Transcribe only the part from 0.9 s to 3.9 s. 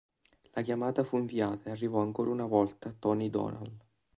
fu inviata e arrivò ancora una volta Tony Dolan.